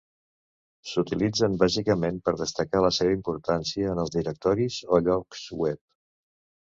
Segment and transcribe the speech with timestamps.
[0.91, 5.83] S'utilitzen bàsicament per destacar la seva importància en els directoris o llocs web.